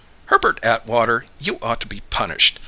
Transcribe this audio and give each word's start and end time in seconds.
"Herbert 0.29 0.59
Atwater, 0.63 1.27
you 1.39 1.59
ought 1.61 1.79
to 1.81 1.85
be 1.87 2.01
punished! 2.09 2.59